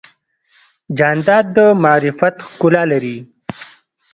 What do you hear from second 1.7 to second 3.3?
معرفت ښکلا لري.